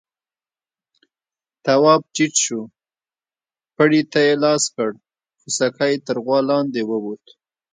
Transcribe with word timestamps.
تواب 1.65 2.01
ټيټ 2.13 2.33
شو، 2.43 2.61
پړي 3.75 4.01
ته 4.11 4.19
يې 4.27 4.33
لاس 4.43 4.63
کړ، 4.75 4.91
خوسکی 5.39 5.93
تر 6.05 6.17
غوا 6.23 6.39
لاندې 6.49 6.81
ووت. 6.89 7.23